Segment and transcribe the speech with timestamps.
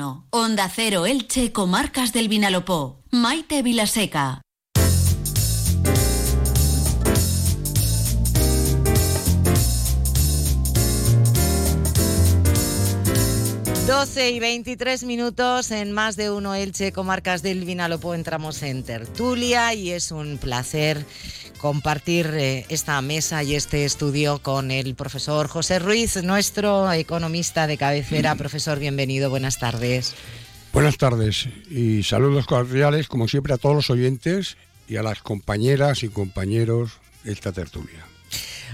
[0.00, 0.26] 1.
[0.30, 3.02] Onda Cero Elche, Comarcas del Vinalopó.
[3.10, 4.40] Maite Vilaseca.
[13.86, 19.74] 12 y 23 minutos en más de uno Elche, comarcas del Vinalopó, entramos en tertulia
[19.74, 21.04] y es un placer
[21.60, 27.76] compartir eh, esta mesa y este estudio con el profesor José Ruiz, nuestro economista de
[27.76, 28.34] cabecera.
[28.36, 30.14] Profesor, bienvenido, buenas tardes.
[30.72, 34.56] Buenas tardes y saludos cordiales, como siempre, a todos los oyentes
[34.88, 36.92] y a las compañeras y compañeros
[37.24, 38.09] de esta tertulia.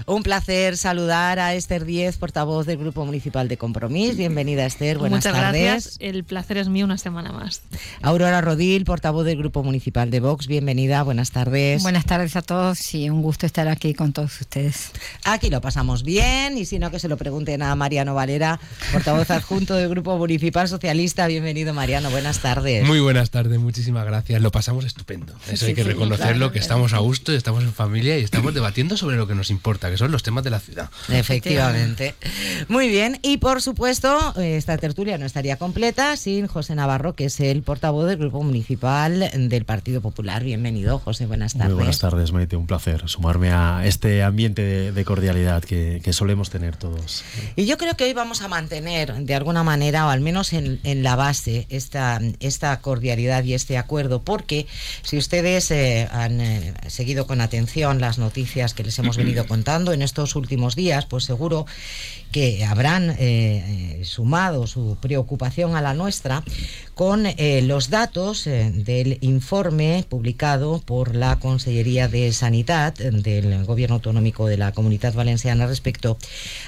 [0.05, 4.15] Un placer saludar a Esther Díez, portavoz del Grupo Municipal de Compromís.
[4.15, 4.97] Bienvenida, Esther.
[4.97, 5.63] Buenas Muchas tardes.
[5.63, 5.97] gracias.
[5.99, 7.61] El placer es mío una semana más.
[8.01, 10.47] Aurora Rodil, portavoz del Grupo Municipal de Vox.
[10.47, 11.03] Bienvenida.
[11.03, 11.81] Buenas tardes.
[11.83, 14.91] Buenas tardes a todos y un gusto estar aquí con todos ustedes.
[15.23, 18.59] Aquí lo pasamos bien y si no que se lo pregunten a Mariano Valera,
[18.91, 21.27] portavoz adjunto del Grupo Municipal Socialista.
[21.27, 22.09] Bienvenido, Mariano.
[22.11, 22.85] Buenas tardes.
[22.85, 24.41] Muy buenas tardes, muchísimas gracias.
[24.41, 25.33] Lo pasamos estupendo.
[25.49, 26.51] Eso hay que sí, reconocerlo, claro.
[26.51, 29.86] que estamos a gusto, estamos en familia y estamos debatiendo sobre lo que nos importa,
[29.89, 30.89] que son los temas de la ciudad.
[31.09, 32.15] Efectivamente.
[32.67, 33.19] Muy bien.
[33.21, 38.07] Y por supuesto, esta tertulia no estaría completa sin José Navarro, que es el portavoz
[38.07, 40.43] del Grupo Municipal del Partido Popular.
[40.43, 41.25] Bienvenido, José.
[41.25, 41.69] Buenas tardes.
[41.69, 42.55] Muy buenas tardes, Maite.
[42.55, 47.23] Un placer sumarme a este ambiente de, de cordialidad que, que solemos tener todos.
[47.55, 50.79] Y yo creo que hoy vamos a mantener de alguna manera, o al menos en,
[50.83, 54.67] en la base, esta, esta cordialidad y este acuerdo, porque
[55.03, 59.76] si ustedes eh, han eh, seguido con atención las noticias que les hemos venido contando
[59.85, 61.65] en estos últimos días, pues seguro
[62.31, 66.43] que habrán eh, eh, sumado su preocupación a la nuestra
[66.93, 74.47] con eh, los datos del informe publicado por la Consellería de Sanidad del Gobierno Autonómico
[74.47, 76.17] de la Comunidad Valenciana respecto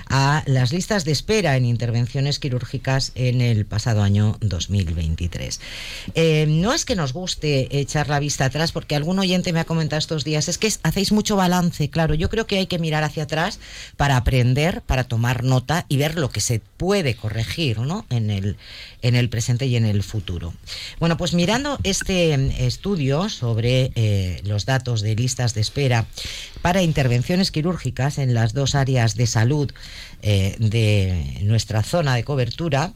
[0.08, 5.60] a las listas de espera en intervenciones quirúrgicas en el pasado año 2023.
[6.16, 9.66] Eh, no es que nos guste echar la vista atrás, porque algún oyente me ha
[9.66, 13.04] comentado estos días, es que hacéis mucho balance, claro, yo creo que hay que mirar
[13.04, 13.60] hacia atrás
[13.98, 15.44] para aprender, para tomar
[15.88, 18.06] y ver lo que se puede corregir ¿no?
[18.10, 18.58] en, el,
[19.02, 20.54] en el presente y en el futuro.
[21.00, 26.06] Bueno, pues mirando este mm, estudio sobre eh, los datos de listas de espera
[26.62, 29.72] para intervenciones quirúrgicas en las dos áreas de salud
[30.22, 32.94] eh, de nuestra zona de cobertura,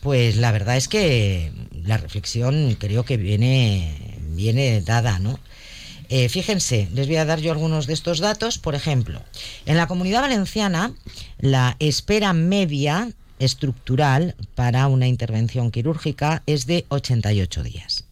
[0.00, 1.52] pues la verdad es que
[1.84, 5.38] la reflexión creo que viene, viene dada, ¿no?
[6.10, 8.58] Eh, fíjense, les voy a dar yo algunos de estos datos.
[8.58, 9.22] Por ejemplo,
[9.64, 10.92] en la comunidad valenciana,
[11.38, 18.04] la espera media estructural para una intervención quirúrgica es de 88 días.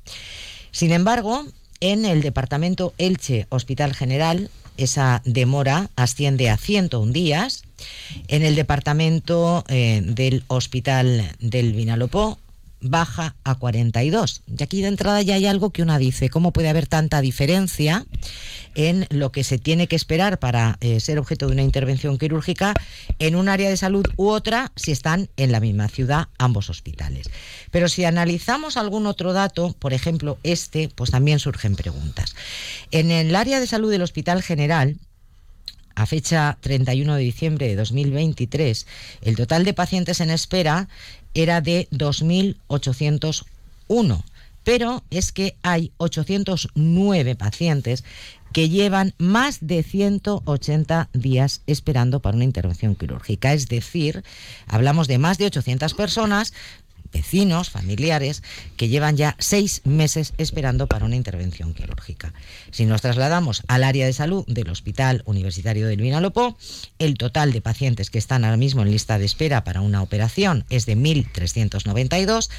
[0.71, 1.45] Sin embargo,
[1.81, 7.65] en el departamento Elche Hospital General, esa demora asciende a 101 días.
[8.29, 12.39] En el departamento eh, del Hospital del Vinalopó
[12.81, 14.43] baja a 42.
[14.47, 18.06] Y aquí de entrada ya hay algo que una dice, ¿cómo puede haber tanta diferencia
[18.75, 22.75] en lo que se tiene que esperar para eh, ser objeto de una intervención quirúrgica
[23.19, 27.31] en un área de salud u otra si están en la misma ciudad ambos hospitales?
[27.71, 32.34] Pero si analizamos algún otro dato, por ejemplo este, pues también surgen preguntas.
[32.91, 34.97] En el área de salud del Hospital General,
[35.99, 38.87] a fecha 31 de diciembre de 2023,
[39.23, 40.89] el total de pacientes en espera
[41.35, 44.23] era de 2.801,
[44.63, 48.05] pero es que hay 809 pacientes
[48.53, 53.53] que llevan más de 180 días esperando para una intervención quirúrgica.
[53.53, 54.23] Es decir,
[54.69, 56.53] hablamos de más de 800 personas
[57.13, 58.43] vecinos, familiares,
[58.77, 62.33] que llevan ya seis meses esperando para una intervención quirúrgica.
[62.71, 66.57] Si nos trasladamos al área de salud del Hospital Universitario del Vinalopó,
[66.99, 70.65] el total de pacientes que están ahora mismo en lista de espera para una operación
[70.71, 72.51] es de 1.392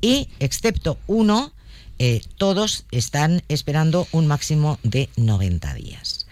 [0.00, 1.52] y, excepto uno,
[1.98, 6.25] eh, todos están esperando un máximo de 90 días.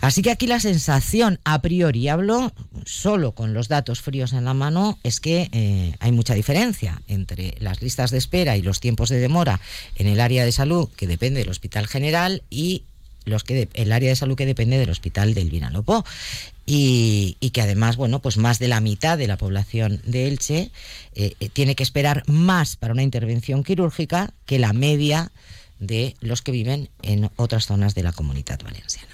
[0.00, 2.52] Así que aquí la sensación a priori, hablo
[2.86, 7.56] solo con los datos fríos en la mano, es que eh, hay mucha diferencia entre
[7.58, 9.60] las listas de espera y los tiempos de demora
[9.96, 12.84] en el área de salud que depende del Hospital General y
[13.24, 16.04] los que de- el área de salud que depende del Hospital del Vinalopó.
[16.70, 20.70] Y, que además, bueno, pues más de la mitad de la población de Elche
[21.14, 25.32] eh, eh, tiene que esperar más para una intervención quirúrgica que la media
[25.80, 29.08] de los que viven en otras zonas de la comunidad valenciana.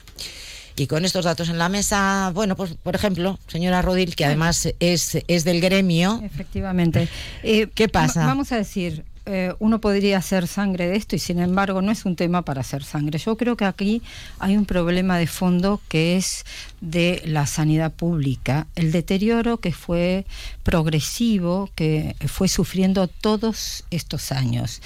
[0.76, 4.68] Y con estos datos en la mesa, bueno, pues por ejemplo, señora Rodil, que además
[4.80, 7.08] es, es del gremio, Efectivamente.
[7.42, 8.20] Eh, ¿Qué pasa?
[8.20, 11.90] va- Vamos a decir, eh, uno podría hacer sangre de esto y sin embargo no
[11.92, 13.18] es un tema para hacer sangre.
[13.18, 14.02] Yo creo que aquí
[14.40, 16.44] hay un problema de fondo que es
[16.80, 20.26] de la sanidad pública, el deterioro que fue
[20.64, 24.82] progresivo, que fue sufriendo todos estos años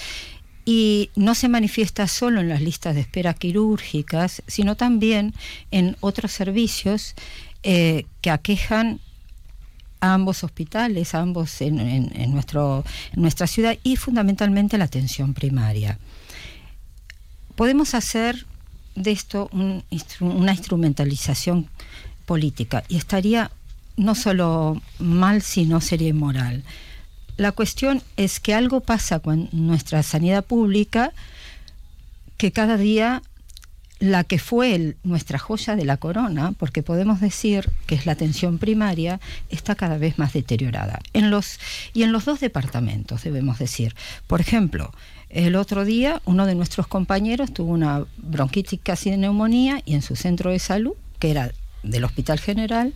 [0.69, 5.33] y no se manifiesta solo en las listas de espera quirúrgicas, sino también
[5.71, 7.15] en otros servicios
[7.63, 9.01] eh, que aquejan
[10.01, 12.85] a ambos hospitales, a ambos en, nuestro,
[13.15, 15.99] nuestra ciudad y fundamentalmente la atención primaria.
[17.57, 18.45] Podemos hacer
[18.95, 19.49] de esto
[20.21, 21.67] una instrumentalización
[22.27, 23.51] política y estaría
[23.97, 26.63] no solo mal, sino sería inmoral
[27.39, 31.13] la cuestión es que algo pasa con nuestra sanidad pública
[32.37, 33.23] que cada día
[34.01, 38.59] la que fue nuestra joya de la corona, porque podemos decir que es la atención
[38.59, 39.21] primaria,
[39.51, 41.01] está cada vez más deteriorada.
[41.13, 41.59] En los,
[41.95, 43.95] y en los dos departamentos, debemos decir.
[44.27, 44.93] Por ejemplo,
[45.31, 50.03] el otro día uno de nuestros compañeros tuvo una bronquitis casi de neumonía y en
[50.03, 51.53] su centro de salud, que era
[51.83, 52.93] del Hospital General,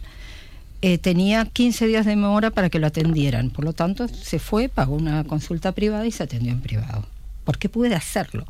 [0.84, 3.50] eh, tenía 15 días de demora para que lo atendieran.
[3.50, 7.06] Por lo tanto, se fue, pagó una consulta privada y se atendió en privado.
[7.44, 8.46] Porque puede hacerlo,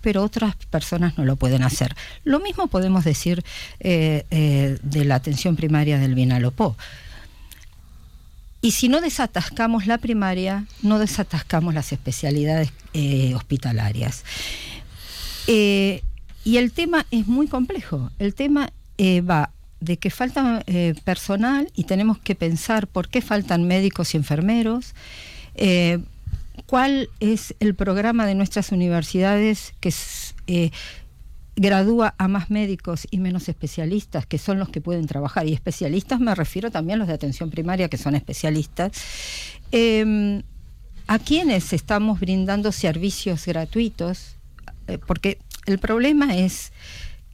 [0.00, 1.96] pero otras personas no lo pueden hacer.
[2.22, 3.44] Lo mismo podemos decir
[3.80, 6.76] eh, eh, de la atención primaria del Vinalopó.
[8.60, 12.70] Y si no desatascamos la primaria, no desatascamos las especialidades
[13.34, 14.24] hospitalarias.
[15.48, 18.12] y el tema es muy complejo.
[18.20, 18.70] El tema
[19.00, 19.50] va
[19.82, 24.94] de que falta eh, personal y tenemos que pensar por qué faltan médicos y enfermeros,
[25.56, 25.98] eh,
[26.66, 29.92] cuál es el programa de nuestras universidades que
[30.46, 30.70] eh,
[31.56, 35.48] gradúa a más médicos y menos especialistas, que son los que pueden trabajar.
[35.48, 38.92] Y especialistas me refiero también a los de atención primaria, que son especialistas.
[39.72, 40.42] Em,
[41.08, 44.36] ¿A quiénes estamos brindando servicios gratuitos?
[45.06, 46.72] porque el problema es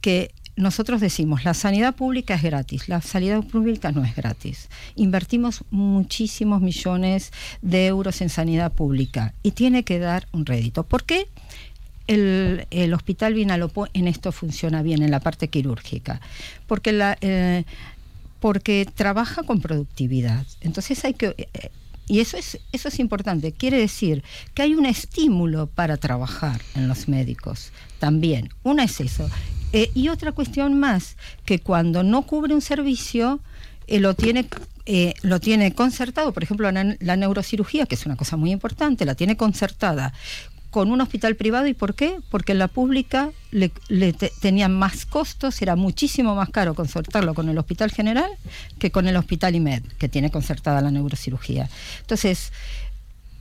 [0.01, 4.67] que nosotros decimos, la sanidad pública es gratis, la sanidad pública no es gratis.
[4.97, 10.83] Invertimos muchísimos millones de euros en sanidad pública y tiene que dar un rédito.
[10.83, 11.27] ¿Por qué?
[12.07, 16.19] El, hospital Vinalopó en esto funciona bien, en la parte quirúrgica,
[16.67, 17.63] porque, la, eh,
[18.41, 20.45] porque trabaja con productividad.
[20.59, 21.35] Entonces hay que...
[21.37, 21.69] Eh,
[22.07, 23.53] y eso es, eso es importante.
[23.53, 24.23] Quiere decir
[24.55, 28.49] que hay un estímulo para trabajar en los médicos también.
[28.63, 29.29] Una es eso.
[29.73, 33.39] Eh, y otra cuestión más, que cuando no cubre un servicio,
[33.87, 34.47] eh, lo tiene
[34.91, 39.13] eh, lo tiene concertado, por ejemplo, la, neurocirugía, que es una cosa muy importante, la
[39.13, 40.13] tiene concertada
[40.71, 41.67] con un hospital privado.
[41.67, 42.17] ¿Y por qué?
[42.31, 43.71] Porque en la pública le,
[44.41, 48.31] tenían más costos, era muchísimo más caro concertarlo con el hospital general
[48.79, 51.69] que con el hospital IMED, que tiene concertada la neurocirugía.
[52.01, 52.51] Entonces,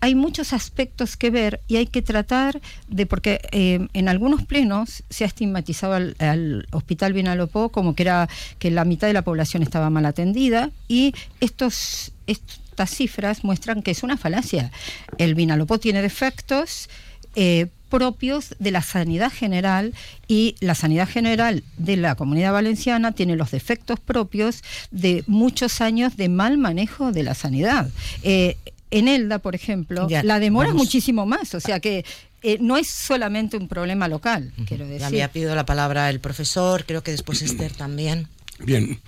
[0.01, 5.03] hay muchos aspectos que ver y hay que tratar de, porque eh, en algunos plenos
[5.11, 8.29] se ha estigmatizado al, Hospital Vinalopó como que era
[8.59, 13.91] que la mitad de la población estaba mal atendida y estos, estas cifras muestran que
[13.91, 14.71] es una falacia.
[15.19, 16.89] El Vinalopó tiene defectos.
[17.35, 19.95] Eh, propios de la sanidad general
[20.27, 26.17] y la sanidad general de la comunidad valenciana tiene los defectos propios de muchos años
[26.17, 27.89] de mal manejo de la sanidad.
[28.23, 28.57] Eh,
[28.91, 32.05] en Elda, por ejemplo, la demora muchísimo más, o sea que
[32.43, 35.01] eh, no es solamente un problema local, quiero decir.
[35.01, 38.29] Ya había pedido la palabra el profesor, creo que después Esther también.
[38.61, 39.01] Bien,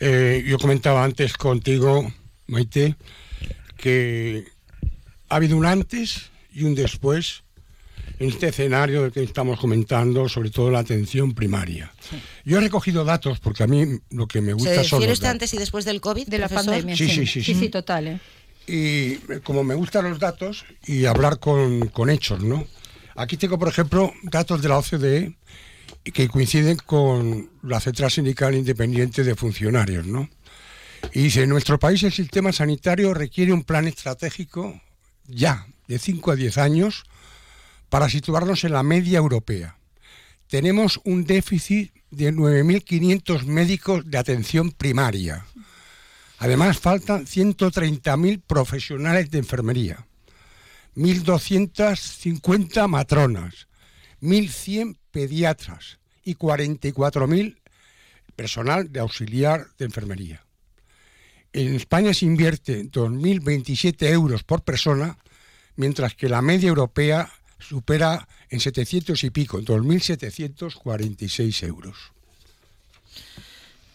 [0.00, 2.12] eh, yo comentaba antes contigo,
[2.46, 2.96] Maite,
[3.76, 4.44] que
[5.28, 7.42] ha habido un antes y un después
[8.18, 11.90] en este escenario del que estamos comentando, sobre todo la atención primaria.
[12.44, 15.54] Yo he recogido datos porque a mí lo que me gusta ¿Se son los antes
[15.54, 16.28] y después del COVID?
[16.28, 16.94] De la pandemia.
[16.96, 17.42] Sí, sí, sí.
[17.42, 18.08] Sí, sí, total.
[18.08, 18.20] ¿eh?
[18.70, 22.64] Y como me gustan los datos y hablar con, hechos, ¿no?
[23.16, 25.36] Aquí tengo, por ejemplo, datos de la OCDE
[26.04, 30.28] que coinciden con la Central Sindical Independiente de Funcionarios, ¿no?
[31.12, 34.80] Y dice, en nuestro país el sistema sanitario requiere un plan estratégico
[35.26, 37.04] ya, de 5 a 10 años,
[37.88, 39.78] para situarnos en la media europea.
[40.46, 45.44] Tenemos un déficit de 9.500 médicos de atención primaria.
[46.40, 50.06] Además, faltan 130.000 profesionales de enfermería,
[50.96, 53.68] 1.250 matronas,
[54.22, 57.58] 1.100 pediatras y 44.000
[58.36, 60.46] personal de auxiliar de enfermería.
[61.52, 65.18] En España se invierte 2.027 euros por persona,
[65.76, 72.14] mientras que la media europea supera en 700 y pico, 2.746 euros.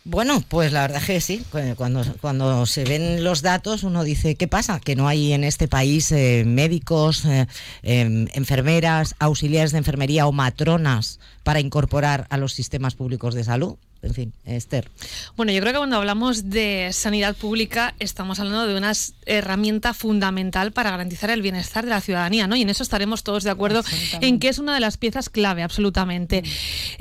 [0.08, 1.44] Bueno, pues la verdad es que sí.
[1.76, 4.80] Cuando, cuando se ven los datos, uno dice, ¿qué pasa?
[4.80, 7.48] Que no hay en este país eh, médicos, eh,
[7.82, 13.78] em, enfermeras, auxiliares de enfermería o matronas para incorporar a los sistemas públicos de salud
[14.06, 14.90] en fin, Esther.
[15.36, 18.94] Bueno, yo creo que cuando hablamos de sanidad pública estamos hablando de una
[19.26, 22.56] herramienta fundamental para garantizar el bienestar de la ciudadanía, ¿no?
[22.56, 23.84] Y en eso estaremos todos de acuerdo
[24.22, 26.44] en que es una de las piezas clave, absolutamente.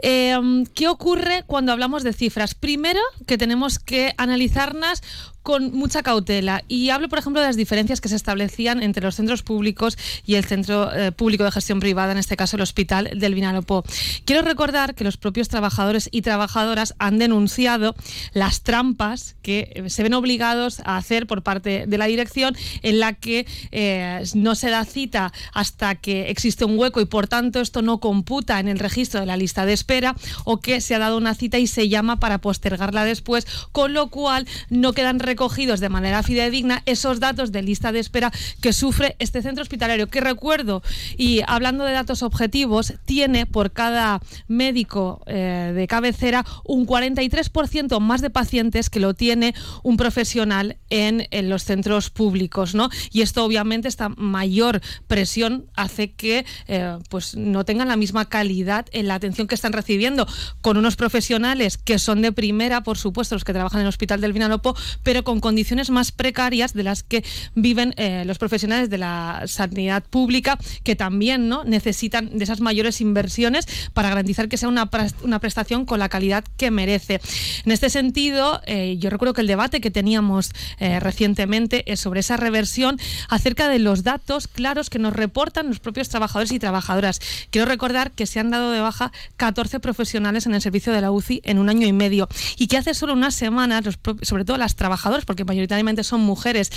[0.03, 0.37] Eh,
[0.75, 2.55] ¿Qué ocurre cuando hablamos de cifras?
[2.55, 5.03] Primero, que tenemos que analizarlas
[5.45, 6.65] con mucha cautela.
[6.69, 10.35] Y hablo, por ejemplo, de las diferencias que se establecían entre los centros públicos y
[10.37, 13.85] el centro eh, público de gestión privada, en este caso el Hospital del Vinalopó.
[14.25, 17.95] Quiero recordar que los propios trabajadores y trabajadoras han denunciado
[18.33, 22.99] las trampas que eh, se ven obligados a hacer por parte de la dirección, en
[22.99, 27.61] la que eh, no se da cita hasta que existe un hueco y por tanto
[27.61, 30.99] esto no computa en el registro de la lista de espera, o que se ha
[30.99, 35.81] dado una cita y se llama para postergarla después, con lo cual no quedan recogidos
[35.81, 40.21] de manera fidedigna esos datos de lista de espera que sufre este centro hospitalario, que
[40.21, 40.81] recuerdo,
[41.17, 48.21] y hablando de datos objetivos, tiene por cada médico eh, de cabecera un 43% más
[48.21, 52.89] de pacientes que lo tiene un profesional en, los centros públicos, ¿no?
[53.11, 58.87] Y esto obviamente esta mayor presión hace que eh, pues no tengan la misma calidad
[58.93, 60.29] en la atención que están recibiendo
[60.61, 64.21] con unos profesionales que son de primera, por supuesto, los que trabajan en el Hospital
[64.21, 68.99] del Vinalopó, pero con condiciones más precarias de las que viven eh, los profesionales de
[68.99, 71.65] la sanidad pública, que también ¿no?
[71.65, 74.89] necesitan de esas mayores inversiones para garantizar que sea una,
[75.23, 77.21] una prestación con la calidad que merece.
[77.65, 82.21] En este sentido, eh, yo recuerdo que el debate que teníamos eh, recientemente es sobre
[82.21, 87.21] esa reversión acerca de los datos claros que nos reportan los propios trabajadores y trabajadoras.
[87.51, 91.11] Quiero recordar que se han dado de baja 14 profesionales en el servicio de la
[91.11, 93.85] UCI en un año y medio y que hace solo unas semanas,
[94.23, 96.71] sobre todo las trabajadoras, porque mayoritariamente son mujeres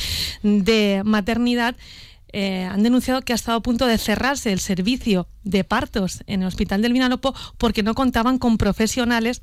[0.44, 1.76] de maternidad,
[2.34, 6.42] eh, han denunciado que ha estado a punto de cerrarse el servicio de partos en
[6.42, 9.42] el Hospital del Vinalopó porque no contaban con profesionales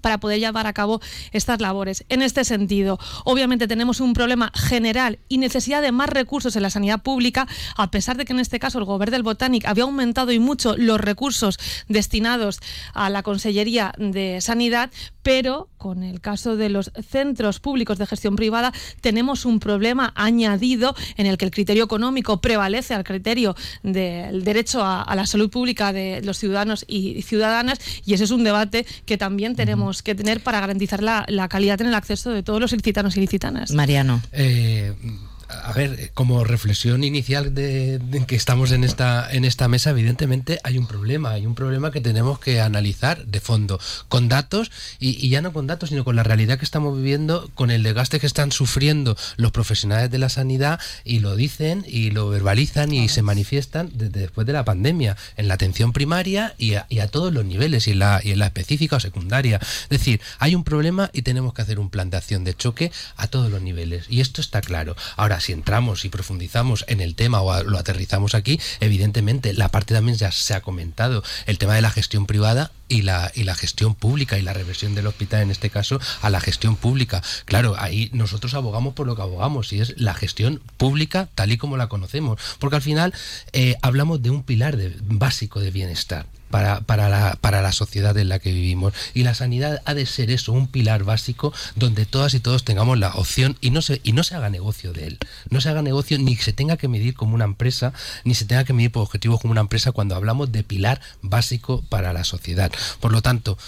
[0.00, 1.00] para poder llevar a cabo
[1.32, 2.04] estas labores.
[2.08, 6.70] En este sentido, obviamente tenemos un problema general y necesidad de más recursos en la
[6.70, 7.46] sanidad pública,
[7.76, 10.76] a pesar de que en este caso el Gobierno del Botánic había aumentado y mucho
[10.76, 11.58] los recursos
[11.88, 12.60] destinados
[12.92, 14.90] a la Consellería de Sanidad,
[15.22, 20.94] pero con el caso de los centros públicos de gestión privada tenemos un problema añadido
[21.16, 25.50] en el que el criterio económico prevalece al criterio del derecho a, a la salud
[25.50, 30.14] pública de los ciudadanos y ciudadanas y ese es un debate que también tenemos que
[30.14, 33.70] tener para garantizar la, la, calidad en el acceso de todos los ilicitanos y ilicitanas.
[33.72, 34.22] Mariano.
[34.32, 34.94] Eh,
[35.48, 40.78] a ver, como reflexión inicial de, que estamos en esta, en esta mesa, evidentemente hay
[40.78, 45.42] un problema, hay un problema que tenemos que analizar de fondo, con datos y, ya
[45.42, 48.52] no con datos, sino con la realidad que estamos viviendo, con el desgaste que están
[48.52, 53.90] sufriendo los profesionales de la sanidad y lo dicen y lo verbalizan y se manifiestan
[53.94, 57.92] desde después de la pandemia, en la atención primaria y a, todos los niveles, y
[57.92, 59.60] en, la, y en la específica o secundaria.
[59.84, 62.90] Es decir, hay un problema y tenemos que hacer un plan de acción de choque
[63.16, 64.06] a todos los niveles.
[64.08, 64.96] Y esto está claro.
[65.16, 69.94] Ahora, si entramos y profundizamos en el tema o lo aterrizamos aquí, evidentemente la parte
[69.94, 73.54] también ya se ha comentado, el tema de la gestión privada y la, y la
[73.54, 77.22] gestión pública y la reversión del hospital en este caso a la gestión pública.
[77.44, 81.56] Claro, ahí nosotros abogamos por lo que abogamos y es la gestión pública tal y
[81.56, 83.14] como la conocemos, porque al final
[83.52, 88.28] eh, hablamos de un pilar básico de bienestar para, para, la, para la sociedad en
[88.28, 88.94] la que vivimos.
[89.12, 92.96] Y la sanidad ha de ser eso, un pilar básico donde todas y todos tengamos
[92.96, 95.18] la opción y no se, y no se haga negocio de él.
[95.50, 98.62] No se haga negocio ni se tenga que medir como una empresa, ni se tenga
[98.62, 102.70] que medir por objetivos como una empresa cuando hablamos de pilar básico para la sociedad.
[103.00, 103.58] Por lo tanto,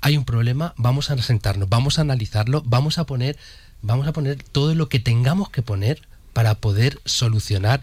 [0.00, 3.36] hay un problema, vamos a sentarnos, vamos a analizarlo, vamos a poner,
[3.82, 7.82] vamos a poner todo lo que tengamos que poner para poder solucionar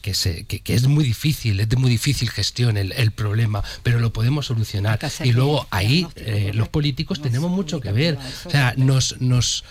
[0.00, 4.12] que, se, que, es muy difícil, es de muy difícil gestión el, problema, pero lo
[4.12, 4.98] podemos solucionar.
[5.22, 8.18] Y luego ahí eh, los políticos tenemos mucho que ver.
[8.46, 9.64] O sea, nos, nos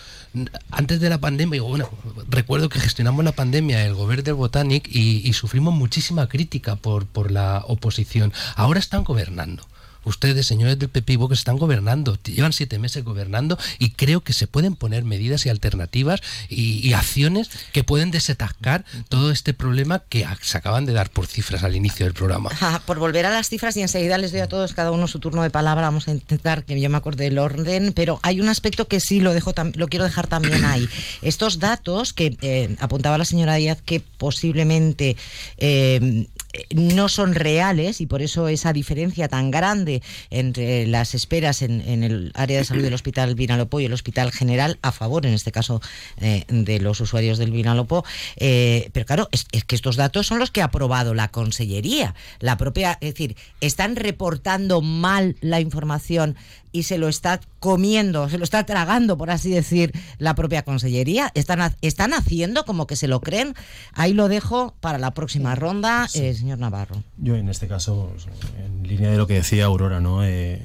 [0.69, 1.89] antes de la pandemia, bueno,
[2.29, 7.08] recuerdo que gestionamos la pandemia el gobierno del Botanic y, y, sufrimos muchísima crítica por,
[7.08, 8.31] por la oposición.
[8.55, 9.67] Ahora están gobernando
[10.03, 14.48] ustedes, señores del Pepivo, que están gobernando, llevan siete meses gobernando y creo que se
[14.48, 20.58] pueden poner medidas y alternativas y, acciones que pueden desatascar todo este problema que se
[20.58, 22.50] acaban de dar por cifras al inicio del programa.
[22.86, 25.44] por volver a las cifras y enseguida les doy a todos cada uno su turno
[25.44, 28.88] de palabra, vamos a intentar que yo me acorde del orden, pero hay un aspecto
[28.88, 30.89] que sí lo dejo lo quiero dejar también ahí.
[31.22, 35.15] Estos datos que eh, apuntaba la señora Díaz que posiblemente
[35.58, 36.27] eh,
[36.74, 42.32] no son reales y por eso esa diferencia tan grande entre las esperas en, el
[42.34, 45.82] área de salud del Hospital Vinalopó y el Hospital General a favor, en este caso,
[46.18, 48.03] eh, de los usuarios del Vinalopó.
[48.38, 52.15] Eh, pero claro, es, que estos datos son los que ha aprobado la Consellería.
[52.39, 56.36] La propia, es decir, están reportando mal la información
[56.72, 61.32] y se lo está comiendo, se lo está tragando, por así decir, la propia Consellería.
[61.34, 63.54] Están, están haciendo como que se lo creen.
[63.94, 67.04] Ahí lo dejo para la próxima ronda, eh, señor Navarro.
[67.18, 68.14] Yo en este caso,
[68.58, 70.24] en línea de lo que decía Aurora, ¿no?
[70.24, 70.62] Eh,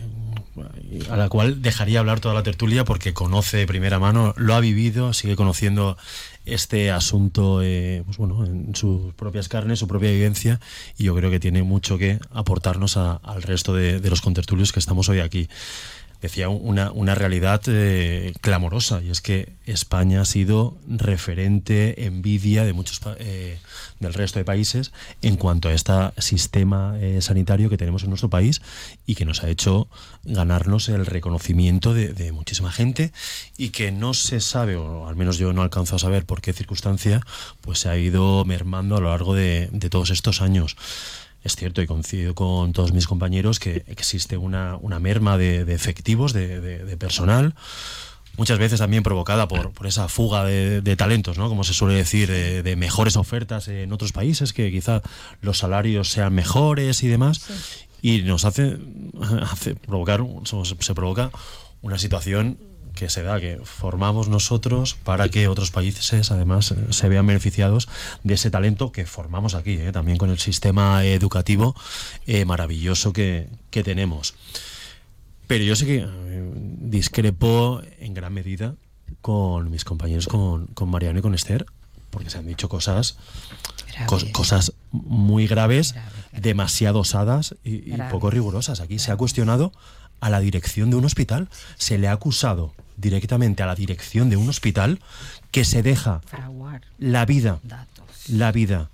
[1.10, 4.60] a la cual dejaría hablar toda la tertulia porque conoce de primera mano, lo ha
[4.60, 5.96] vivido, sigue conociendo
[6.44, 10.60] este asunto eh, pues bueno, en sus propias carnes, su propia vivencia,
[10.98, 14.80] y yo creo que tiene mucho que aportarnos al resto de, de los contertulios que
[14.80, 15.48] estamos hoy aquí
[16.24, 22.72] decía una, una realidad eh, clamorosa y es que España ha sido referente, envidia de
[22.72, 23.58] muchos eh,
[24.00, 28.30] del resto de países en cuanto a este sistema eh, sanitario que tenemos en nuestro
[28.30, 28.62] país
[29.04, 29.86] y que nos ha hecho
[30.24, 33.12] ganarnos el reconocimiento de, muchísima gente
[33.58, 36.54] y que no se sabe, o al menos yo no alcanzo a saber por qué
[36.54, 37.20] circunstancia,
[37.60, 40.74] pues se ha ido mermando a lo largo de, de todos estos años.
[41.44, 46.96] Es cierto, y coincido con todos mis compañeros, que existe una, merma de, efectivos, de,
[46.98, 47.54] personal,
[48.38, 51.50] muchas veces también provocada por, esa fuga de, talentos, ¿no?
[51.50, 55.02] como se suele decir, de, mejores ofertas en otros países, que quizá
[55.42, 57.42] los salarios sean mejores y demás,
[58.00, 58.78] y nos hace,
[59.42, 60.24] hace provocar,
[60.80, 61.30] se provoca
[61.82, 62.56] una situación
[62.94, 67.88] que se da, que formamos nosotros para que otros países además eh, se vean beneficiados
[68.22, 71.74] de ese talento que formamos aquí, eh, también con el sistema educativo
[72.26, 74.34] eh, maravilloso que, tenemos.
[75.48, 76.06] Pero yo sé que
[76.80, 78.76] discrepo en gran medida
[79.20, 81.66] con mis compañeros, con, Mariano y con Esther,
[82.10, 83.18] porque se han dicho cosas,
[84.32, 85.96] cosas muy graves,
[86.30, 88.78] demasiado osadas y, y poco rigurosas.
[88.78, 89.72] Aquí se ha cuestionado
[90.20, 94.36] a la dirección de un hospital, se le ha acusado directamente a la dirección de
[94.36, 95.00] un hospital
[95.50, 96.20] que se deja
[96.98, 97.60] la vida,
[98.28, 98.90] la vida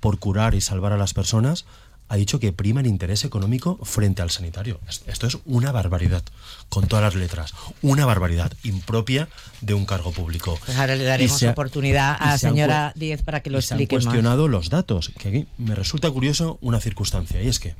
[0.00, 1.64] por curar y salvar a las personas,
[2.08, 4.78] ha dicho que prima el interés económico frente al sanitario.
[5.06, 6.22] Esto es una barbaridad,
[6.68, 7.54] con todas las letras.
[7.80, 9.28] Una barbaridad impropia
[9.62, 10.58] de un cargo público.
[10.64, 14.04] Pues ahora le daremos oportunidad a la señora Díez para que lo explique se han
[14.04, 17.74] cuestionado los datos, que aquí me resulta curioso una circunstancia, y es que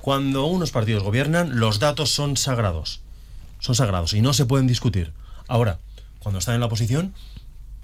[0.00, 3.00] cuando unos partidos gobiernan, los datos son sagrados
[3.60, 5.12] son sagrados y no se pueden discutir.
[5.46, 5.78] Ahora,
[6.18, 7.14] cuando están en la oposición,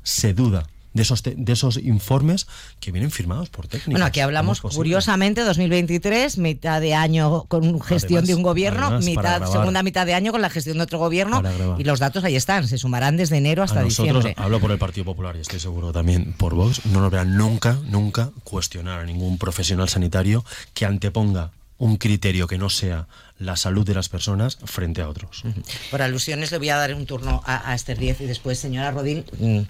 [0.03, 2.47] se duda de esos, de esos informes
[2.81, 3.93] que vienen firmados por técnicos.
[3.93, 9.83] Bueno, aquí hablamos curiosamente 2023, mitad de año con gestión de un gobierno, mitad, segunda
[9.83, 11.43] mitad de año con la gestión de otro gobierno
[11.79, 14.35] y los datos ahí están, se sumarán desde enero hasta nosotros, diciembre.
[14.39, 17.77] Hablo por el Partido Popular y estoy seguro también por Vox, no nos verán nunca,
[17.87, 23.85] nunca cuestionar a ningún profesional sanitario que anteponga un criterio que no sea la salud
[23.85, 25.42] de las personas frente a otros.
[25.90, 29.25] Por alusiones le voy a dar un turno a, Esther Díez y después, señora Rodín,
[29.38, 29.61] mm,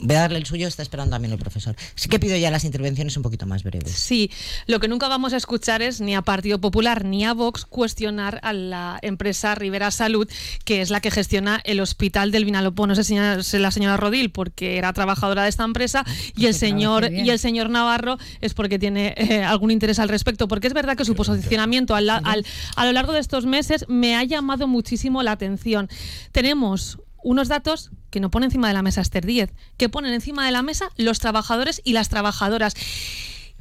[0.00, 1.74] voy a darle el suyo, está esperando también el profesor.
[1.94, 3.92] Sí que pido ya las intervenciones un poquito más breves.
[3.92, 4.30] Sí,
[4.66, 8.38] lo que nunca vamos a escuchar es ni a Partido Popular ni a Vox cuestionar
[8.42, 10.28] a la empresa Rivera Salud,
[10.64, 12.86] que es la que gestiona el hospital del Vinalopó.
[12.86, 13.16] No sé si
[13.58, 16.04] la señora Rodil, porque era trabajadora de esta empresa,
[16.36, 20.48] y el señor y el señor Navarro es porque tiene eh, algún interés al respecto,
[20.48, 22.44] porque es verdad que su posicionamiento al, al,
[22.76, 25.88] al lo largo de estos meses me ha llamado muchísimo la atención.
[26.32, 30.44] Tenemos unos datos que no pone encima de la mesa Esther 10, que ponen encima
[30.44, 32.74] de la mesa los trabajadores y las trabajadoras.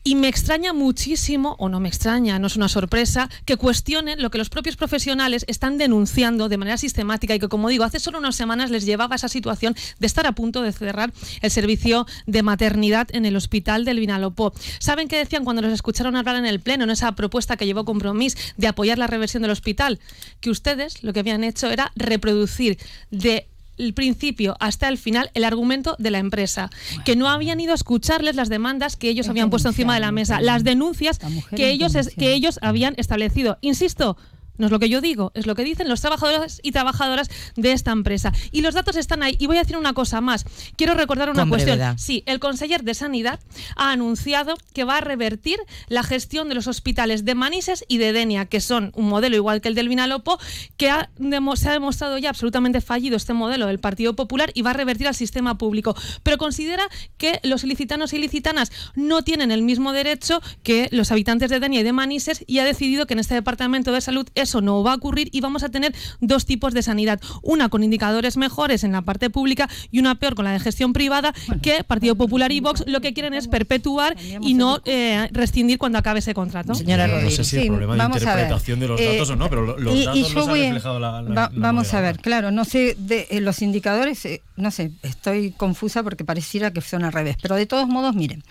[0.03, 4.31] Y me extraña muchísimo, o no me extraña, no es una sorpresa, que cuestionen lo
[4.31, 8.17] que los propios profesionales están denunciando de manera sistemática y que, como digo, hace solo
[8.17, 12.05] unas semanas les llevaba a esa situación de estar a punto de cerrar el servicio
[12.25, 14.53] de maternidad en el hospital del Vinalopó.
[14.79, 17.83] ¿Saben qué decían cuando los escucharon hablar en el Pleno, en esa propuesta que llevó
[17.83, 19.99] Compromís de apoyar la reversión del hospital?
[20.39, 22.77] Que ustedes lo que habían hecho era reproducir
[23.11, 23.47] de
[23.79, 26.69] el principio hasta el final el argumento de la empresa,
[27.05, 30.11] que no habían ido a escucharles las demandas que ellos habían puesto encima de la
[30.11, 31.19] mesa, las denuncias
[31.55, 33.57] que ellos, que ellos habían establecido.
[33.61, 34.17] Insisto,
[34.59, 37.71] no es lo que yo digo, es lo que dicen los trabajadores y trabajadoras de
[37.71, 38.31] esta empresa.
[38.51, 39.35] Y los datos están ahí.
[39.39, 40.45] Y voy a decir una cosa más.
[40.75, 41.97] Quiero recordar una cuestión.
[41.97, 43.39] Sí, el conseller de Sanidad
[43.75, 48.13] ha anunciado que va a revertir la gestión de los hospitales de Manises y de
[48.13, 50.39] Denia, que son un modelo igual que el del Vinalopo,
[50.77, 51.09] que ha
[51.55, 55.07] se ha demostrado ya absolutamente fallido este modelo del Partido Popular y va a revertir
[55.07, 55.95] al sistema público.
[56.23, 61.49] Pero considera que los ilicitanos y ilicitanas no tienen el mismo derecho que los habitantes
[61.49, 64.48] de Denia y de Manises y ha decidido que en este departamento de salud es
[64.49, 67.21] eso no va a ocurrir y vamos a tener dos tipos de sanidad.
[67.43, 70.91] Una con indicadores mejores en la parte pública y una peor con la de gestión
[70.93, 75.77] privada, que Partido Popular y Vox lo que quieren es perpetuar y no eh, rescindir
[75.77, 76.73] cuando acabe ese contrato.
[76.75, 77.35] Señora no Rodríguez.
[77.35, 78.27] sé si el Sí, problema de vamos a ver.
[78.45, 80.47] interpretación de los Eh, datos o no, pero lo- los y- y datos yo los
[80.49, 83.61] ha reflejado la, la- va- la vamos a ver, claro, no sé, de eh, los
[83.61, 87.87] indicadores, eh, no sé, estoy confusa porque pareciera que son al revés, pero de todos
[87.87, 88.43] modos, miren,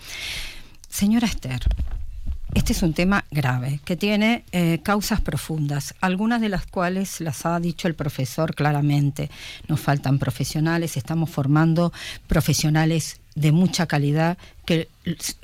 [0.87, 1.59] señora Esther,
[2.55, 7.45] este es un tema grave que tiene eh, causas profundas, algunas de las cuales las
[7.45, 9.29] ha dicho el profesor claramente.
[9.67, 11.93] Nos faltan profesionales, estamos formando
[12.27, 14.89] profesionales de mucha calidad que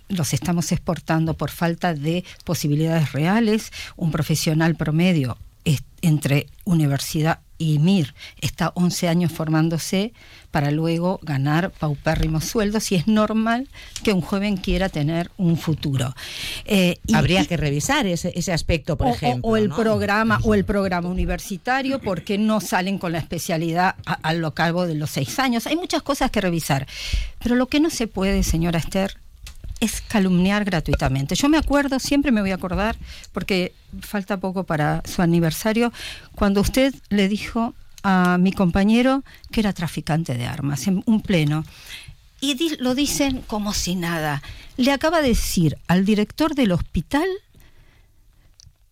[0.10, 3.72] los estamos exportando por falta de posibilidades reales.
[3.96, 10.12] Un profesional promedio es- entre universidad y MIR está 11 años formándose
[10.52, 13.70] para luego ganar paupérrimos sueldos y es normal
[14.04, 16.14] que un joven quiera tener un futuro.
[16.66, 19.50] Eh, Habría y- que revisar ese, ese aspecto, por o, ejemplo.
[19.50, 19.76] o el ¿no?
[19.78, 24.86] programa o el programa universitario porque no salen con la especialidad a, a lo cabo
[24.86, 26.86] de los seis años hay muchas cosas que revisar
[27.42, 29.18] pero lo que no se puede señora Esther
[29.80, 31.36] es calumniar gratuitamente.
[31.36, 32.96] Yo me acuerdo, siempre me voy a acordar,
[33.32, 35.92] porque falta poco para su aniversario,
[36.34, 41.66] cuando usted le dijo a mi compañero que era traficante de armas, en un pleno.
[42.42, 44.44] Y lo dicen como si nada.
[44.78, 47.28] Le acaba de decir al director del hospital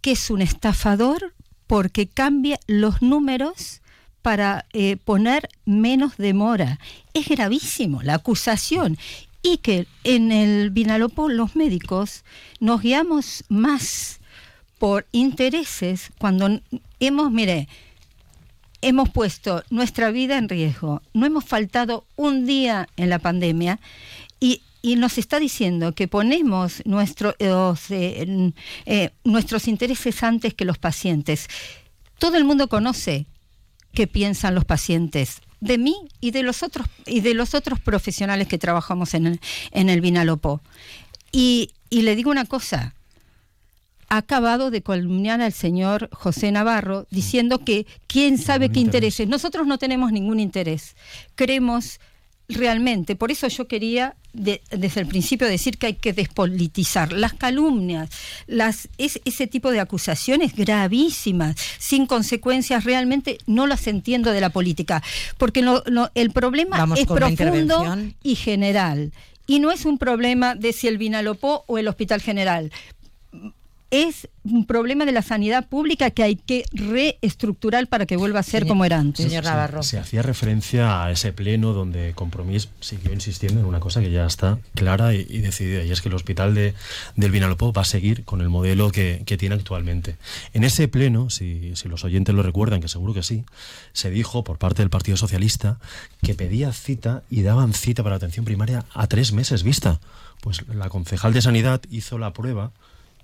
[0.01, 1.33] que es un estafador
[1.67, 3.81] porque cambia los números
[4.21, 6.79] para eh, poner menos demora.
[7.13, 8.97] Es gravísimo la acusación.
[9.43, 12.23] Y que en el Vinalopó los médicos
[12.59, 14.19] nos guiamos más
[14.79, 16.59] por intereses cuando
[16.99, 17.67] hemos, mire,
[18.81, 23.79] hemos puesto nuestra vida en riesgo, no hemos faltado un día en la pandemia
[24.39, 28.51] y, y nos está diciendo que ponemos nuestro, eh, eh,
[28.85, 31.47] eh, nuestros intereses antes que los pacientes.
[32.19, 33.25] Todo el mundo conoce
[33.93, 38.47] qué piensan los pacientes de mí y de los otros y de los otros profesionales
[38.47, 39.39] que trabajamos en el,
[39.71, 40.61] en el Vinalopó.
[41.31, 42.93] Y, y le digo una cosa,
[44.09, 49.19] ha acabado de columniar al señor José Navarro diciendo que quién sabe qué interés.
[49.19, 49.27] intereses.
[49.27, 50.95] Nosotros no tenemos ningún interés.
[51.35, 51.99] Creemos
[52.49, 57.33] realmente, por eso yo quería de- desde el principio decir que hay que despolitizar las
[57.33, 58.09] calumnias,
[58.47, 64.49] las, es- ese tipo de acusaciones gravísimas, sin consecuencias, realmente no las entiendo de la
[64.49, 65.01] política,
[65.37, 65.83] porque lo-
[66.15, 67.05] el problema Vamos es
[67.37, 67.83] profundo
[68.23, 69.11] y general.
[69.45, 72.71] Y no es un problema de si el Vinalopó o el Hospital General.
[73.93, 78.43] Es un problema de la sanidad pública que hay que reestructurar para que vuelva a
[78.43, 79.27] ser como era antes.
[79.27, 79.83] Señor Navarro.
[79.83, 84.25] Se hacía referencia a ese pleno donde Compromís siguió insistiendo en una cosa que ya
[84.25, 86.73] está clara y, y decidida, y es que el hospital de,
[87.15, 90.15] del Vinalopó va a seguir con el modelo que, que tiene actualmente.
[90.55, 93.43] En ese pleno, si, si los oyentes lo recuerdan, que seguro que sí,
[93.91, 95.77] se dijo por parte del Partido Socialista
[96.23, 99.99] que pedía cita y daban cita para atención primaria a tres meses vista.
[100.41, 102.71] Pues la concejal de Sanidad hizo la prueba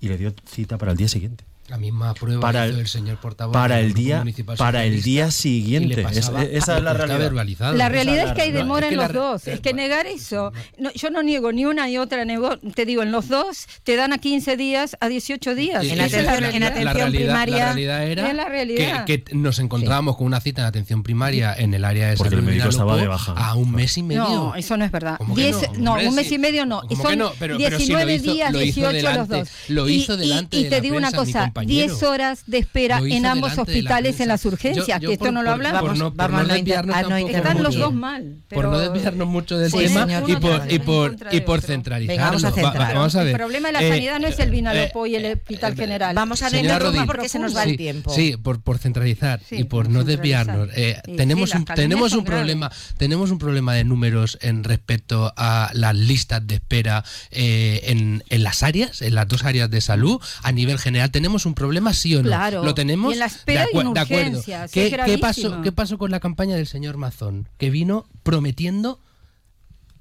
[0.00, 2.88] y le dio cita para el día siguiente La misma prueba para hizo el, el
[2.88, 6.92] señor portavoz para el día Municipal para el día y siguiente Es- esa es la
[6.92, 7.76] realidad verbalizado.
[7.76, 9.46] La realidad es que hay demora Es en los la- dos.
[9.46, 10.52] Es que negar eso.
[10.78, 12.24] no, yo no niego ni una ni otra.
[12.24, 15.84] nego- te digo, en los dos te dan a 15 días, a 18 días.
[15.84, 16.66] Y- En y es la atención- en realidad.
[16.72, 19.04] atención la realidad, primaria la realidad era la realidad.
[19.04, 22.30] Que, que nos encontrábamos con una cita en atención primaria en el área de Porque
[22.30, 23.32] salud el médico de estaba de baja.
[23.32, 24.24] a un mes y medio.
[24.24, 25.16] No, eso no es verdad.
[25.18, 25.96] ¿Cómo que Diez- no?
[25.96, 26.34] no, un mes sí.
[26.34, 26.82] y medio no.
[26.82, 27.32] ¿Cómo Son que no?
[27.38, 29.48] Pero- pero si 19 lo hizo- días, lo hizo 18 delante- los dos.
[29.68, 31.88] lo Y- hizo y- delante y, de te la digo una cosa, compañero.
[31.88, 35.24] 10 horas de espera en ambos la hospitales en las urgencias, Yo- yo que esto
[35.26, 35.80] por- no lo hablamos.
[35.80, 37.50] Por no, Vamos- por vamos no desviarnos a no tampoco interrumpir.
[37.50, 37.84] Están los mucho.
[37.86, 38.36] dos mal.
[38.48, 41.60] por no desviarnos mucho del Sí, tema señor, y por, y por, y el por.
[41.66, 42.94] Venga, vamos a Va- centrar.
[42.94, 43.32] vamos a ver.
[43.32, 45.76] El problema de la Eh, sanidad no es el Vinalopó eh, y el Hospital eh,
[45.76, 46.14] General.
[46.14, 47.06] Vamos a Rodríguez.
[47.06, 48.12] porque se nos va el tiempo.
[48.14, 50.68] Sí, por, por centralizar y por no desviarnos.
[51.16, 56.46] tenemos un tenemos un problema tenemos un problema de números en respecto a las listas
[56.46, 60.78] de espera eh, en, en las áreas, en las dos áreas de salud a nivel
[60.78, 61.10] general.
[61.10, 62.28] Tenemos un problema, sí o no.
[62.28, 62.64] Claro.
[62.64, 63.10] Lo tenemos.
[63.10, 64.42] Y en la espera de, y en acu- de acuerdo.
[64.72, 65.62] ¿Qué, pasó?
[65.62, 67.48] ¿Qué pasó con la campaña del señor Mazón?
[67.58, 69.00] Que vino prometiendo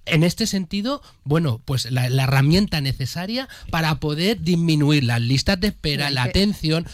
[0.05, 5.67] en este sentido, bueno, pues la, la herramienta necesaria para poder disminuir las listas de
[5.67, 6.87] espera, la atención.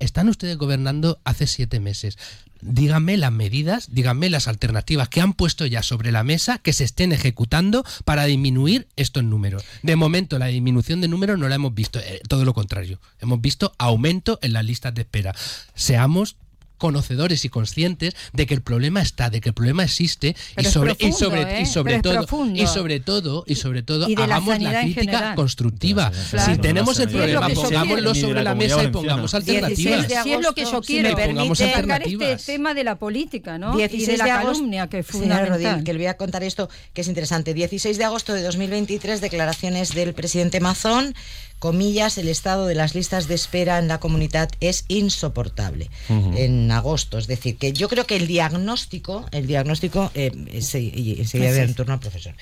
[0.00, 2.18] Están ustedes gobernando hace siete meses.
[2.60, 6.84] Díganme las medidas, díganme las alternativas que han puesto ya sobre la mesa que se
[6.84, 9.64] estén ejecutando para disminuir estos números.
[9.82, 13.00] De momento, la disminución de números no la hemos visto, eh, todo lo contrario.
[13.20, 15.34] Hemos visto aumento en las listas de espera.
[15.74, 16.36] Seamos
[16.78, 20.96] conocedores y conscientes de que el problema está, de que el problema existe y sobre,
[20.98, 21.66] y sobre, y ¿eh?
[21.66, 26.12] sobre todo y sobre todo y sobre todo hagamos la crítica constructiva.
[26.12, 30.06] Si tenemos el problema, pongámoslo sobre la mesa y pongamos alternativas.
[30.22, 33.76] Si es lo que yo quiero, pongamos este tema de la política, ¿no?
[33.76, 37.02] 16 y de la calumnia que fue Rodríguez, que le voy a contar esto que
[37.02, 37.54] es interesante.
[37.54, 41.14] 16 de agosto de 2023, declaraciones del presidente Mazón
[41.58, 47.18] comillas, el estado de las listas de espera en la comunidad es insoportable en agosto.
[47.18, 52.00] Es decir, que yo creo que el diagnóstico, el diagnóstico, eh, enseguida en turno al
[52.00, 52.34] profesor.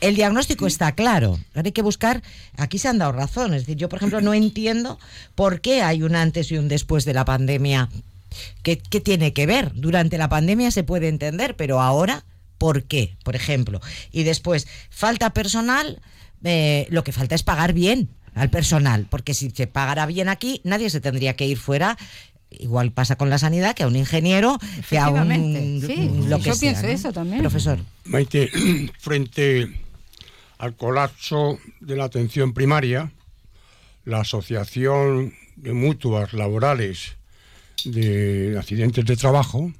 [0.00, 1.38] El diagnóstico está claro.
[1.54, 2.22] Ahora hay que buscar,
[2.56, 3.54] aquí se han dado razón.
[3.54, 4.98] Es decir, yo, por ejemplo, no entiendo
[5.34, 7.88] por qué hay un antes y un después de la pandemia.
[8.62, 9.72] ¿Qué, qué tiene que ver?
[9.74, 12.24] Durante la pandemia se puede entender, pero ahora,
[12.58, 13.16] ¿por qué?
[13.22, 13.80] Por ejemplo.
[14.10, 16.00] Y después, falta personal.
[16.44, 20.60] Eh, lo que falta es pagar bien al personal, porque si se pagara bien aquí,
[20.62, 21.96] nadie se tendría que ir fuera.
[22.50, 26.50] Igual pasa con la sanidad que a un ingeniero que a un sí, lo que
[26.50, 27.40] yo pienso eso también.
[27.40, 27.78] Profesor.
[28.04, 28.50] Maite
[29.00, 29.68] frente
[30.58, 33.10] al colapso de la atención primaria
[34.04, 37.16] la asociación de mutuas laborales
[37.84, 39.72] de accidentes de trabajo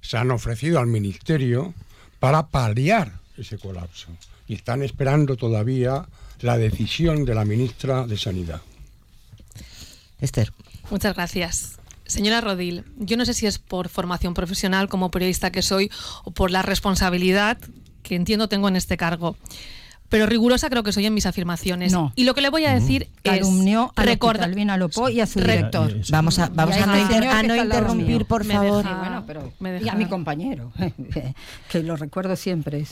[0.00, 1.74] se han ofrecido al ministerio
[2.20, 4.08] para paliar ese colapso
[4.52, 6.04] y están esperando todavía
[6.42, 8.60] la decisión de la ministra de Sanidad.
[10.20, 10.52] Esther.
[10.90, 11.78] Muchas gracias.
[12.04, 15.90] Señora Rodil, yo no sé si es por formación profesional como periodista que soy
[16.24, 17.56] o por la responsabilidad
[18.02, 19.38] que entiendo tengo en este cargo
[20.12, 21.90] pero rigurosa creo que soy en mis afirmaciones.
[21.90, 22.12] No.
[22.16, 25.26] Y lo que le voy a decir es Calumnió a recordar Albina Lopó y a
[25.26, 25.96] su rector.
[26.10, 28.84] Vamos a, vamos a, no, interrumpir, por favor.
[29.82, 30.70] y a mi compañero,
[31.70, 32.84] que lo recuerdo siempre.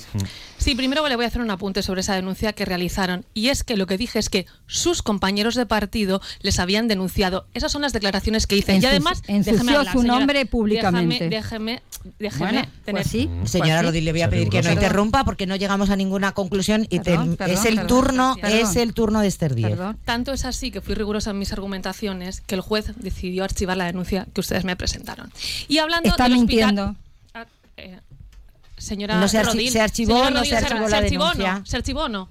[0.57, 3.27] Sí, primero le voy a hacer un apunte sobre esa denuncia que realizaron.
[3.35, 7.45] Y es que lo que dije es que sus compañeros de partido les habían denunciado.
[7.53, 8.79] Esas son las declaraciones que hice.
[8.79, 11.29] y además, déjeme su nombre públicamente.
[11.29, 11.83] Déjeme,
[12.19, 13.03] déjeme, tener...
[13.03, 15.97] Pues pues Señora Rodil, le voy a pedir que no interrumpa porque no llegamos a
[15.97, 17.01] ninguna conclusión y
[17.47, 19.79] es el turno, es el turno de Esther Díez.
[20.05, 23.87] Tanto es así que fui rigurosa en mis argumentaciones que el juez decidió archivar la
[23.87, 25.33] denuncia que ustedes me presentaron.
[25.69, 26.97] Y hablando Está del mintiendo.
[27.35, 27.47] Ah,
[27.77, 28.01] eh,
[28.77, 31.63] señora no se, archivó, no se archivó la denuncia.
[31.65, 32.29] ¿Se archivó o no?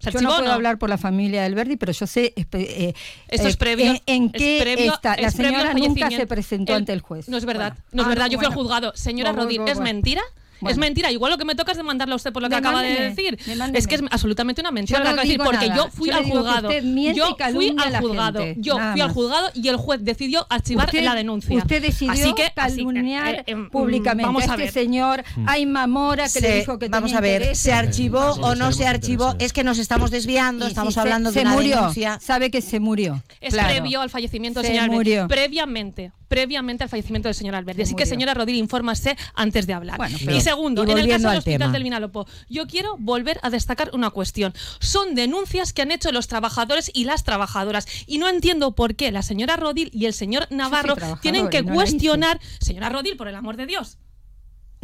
[0.00, 2.94] Yo no puedo hablar por la familia del Verdi, pero yo sé eh,
[3.28, 5.16] esto es eh, previo, en, qué está.
[5.16, 7.28] La señora nunca se presentó ante el juez.
[7.28, 8.28] No es verdad, no es verdad.
[8.28, 8.92] Yo fui al juzgado.
[8.94, 10.22] Señora Rodríguez, ¿es mentira?
[10.62, 11.10] Es mentira.
[11.10, 13.38] Igual lo que me toca es demandarle a usted por lo que acaba de decir.
[13.74, 16.70] Es que es absolutamente una mentira lo que decir, porque yo fui al juzgado.
[17.14, 18.44] Yo fui al juzgado.
[18.56, 21.56] Yo fui al juzgado y el juez decidió archivar la denuncia.
[21.56, 26.40] Usted decidió así que, calumniar eh, em, públicamente vamos a, este señor Ayma Mora que
[26.40, 29.34] le dijo que Vamos a ver, ¿se archivó o no se archivó?
[29.38, 31.92] Es que nos estamos desviando, estamos hablando de una murió.
[32.20, 33.22] Sabe que se murió.
[33.40, 35.28] Es previo al fallecimiento del señor murió.
[35.28, 37.82] Previamente previamente al fallecimiento del señor Alberti.
[37.82, 39.98] Así que, señora Rodríguez, infórmase antes de hablar.
[40.10, 44.10] y segundo, en el caso del Hospital del Vinalopó, yo quiero volver a destacar una
[44.10, 44.54] cuestión.
[44.80, 47.86] Son denuncias que han hecho los trabajadores y las trabajadoras.
[48.06, 52.40] Y no entiendo por qué la señora Rodil y el señor Navarro tienen que cuestionar.
[52.60, 53.98] Señora Rodil, por el amor de Dios,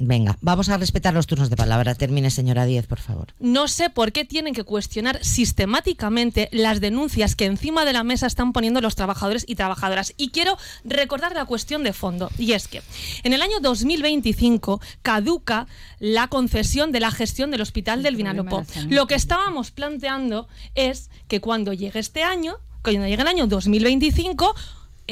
[0.04, 1.94] Venga, vamos a respetar los turnos de palabra.
[1.94, 3.34] Termine, señora Díez, por favor.
[3.38, 8.26] No sé por qué tienen que cuestionar sistemáticamente las denuncias que encima de la mesa
[8.26, 10.12] están poniendo los trabajadores y trabajadoras.
[10.16, 12.30] Y quiero recordar la cuestión de fondo.
[12.36, 12.82] Y es que
[13.22, 15.68] en el año 2025 caduca
[16.00, 18.64] la concesión de la gestión del Hospital del Vinalopó.
[18.88, 24.52] Lo que estábamos planteando es que cuando llegue este año, cuando llegue el año 2025,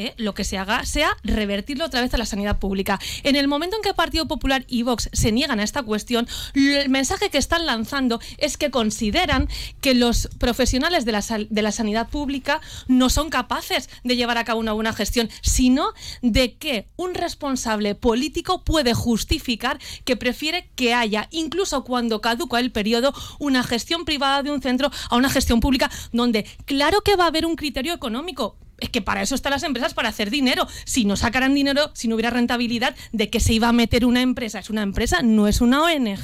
[0.01, 2.99] eh, lo que se haga sea revertirlo otra vez a la sanidad pública.
[3.23, 6.89] En el momento en que Partido Popular y Vox se niegan a esta cuestión, el
[6.89, 9.49] mensaje que están lanzando es que consideran
[9.83, 14.45] que los profesionales de la, de la sanidad pública no son capaces de llevar a
[14.45, 20.95] cabo una buena gestión, sino de que un responsable político puede justificar que prefiere que
[20.95, 25.61] haya, incluso cuando caduca el periodo, una gestión privada de un centro a una gestión
[25.61, 29.51] pública, donde claro que va a haber un criterio económico, es que para eso están
[29.53, 30.67] las empresas, para hacer dinero.
[30.85, 34.23] Si no sacaran dinero, si no hubiera rentabilidad, ¿de qué se iba a meter una
[34.23, 34.59] empresa?
[34.59, 36.19] Es una empresa, no es una ONG.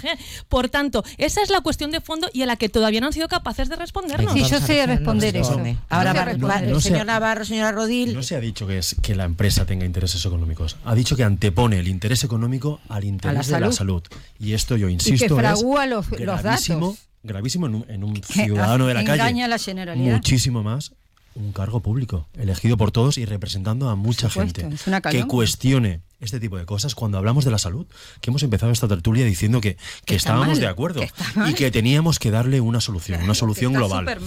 [0.48, 3.12] Por tanto, esa es la cuestión de fondo y a la que todavía no han
[3.12, 4.32] sido capaces de respondernos.
[4.32, 5.60] Sí, yo sé responder eso.
[5.88, 6.36] Ahora,
[6.80, 8.14] señor Navarro, señora Rodil.
[8.14, 10.76] No se ha dicho que, es, que la empresa tenga intereses económicos.
[10.84, 14.02] Ha dicho que antepone el interés económico al interés de la salud.
[14.38, 15.24] Y esto yo insisto.
[15.24, 16.98] Y que fragúa los, los datos.
[17.22, 19.20] Gravísimo en un, ciudadano de la calle.
[19.20, 20.14] Engaña a la generalidad.
[20.14, 20.92] Muchísimo más
[21.36, 24.68] un cargo público, elegido por todos y representando a mucha gente.
[25.10, 27.86] que cuestione este tipo de cosas cuando hablamos de la salud,
[28.20, 31.10] que hemos empezado esta tertulia diciendo que, que está estábamos mal, de acuerdo que
[31.50, 34.18] y que teníamos que darle una solución, una solución está global.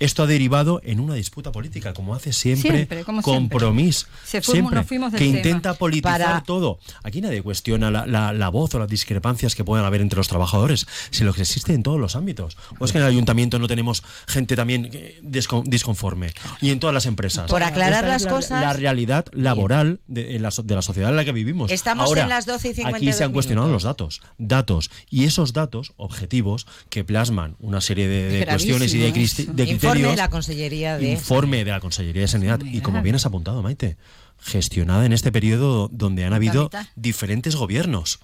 [0.00, 3.58] Esto ha derivado en una disputa política, como hace siempre, Siempre, como siempre.
[3.58, 5.36] compromiso, Se fuimos- siempre, nos fuimos del que tema.
[5.38, 6.78] intenta politizar Para- todo.
[7.02, 10.28] Aquí nadie cuestiona la, la- la voz o las discrepancias que puedan haber entre los
[10.28, 12.56] trabajadores, sino que existe en todos los ámbitos.
[12.78, 16.80] O es que en el ayuntamiento no tenemos gente también eh, descon- disconforme y en
[16.80, 17.50] todas las empresas.
[17.50, 21.16] Por aclarar Esta es las la- cosas- La realidad laboral de, de la sociedad en
[21.16, 21.70] la que vivimos.
[21.70, 23.82] Estamos Ahora, en las 12 y 52 Aquí se han cuestionado minutos.
[23.82, 24.22] los datos.
[24.38, 24.90] Datos.
[25.10, 29.78] Y esos datos objetivos que plasman una serie de, cuestiones y de, cristi- de Informe
[29.78, 30.10] criterios.
[30.12, 32.60] de la Consellería de Informe de la Consellería de Sanidad.
[32.64, 33.96] Y como bien has apuntado, Maite,
[34.40, 38.20] gestionada en este periodo donde han habido diferentes gobiernos.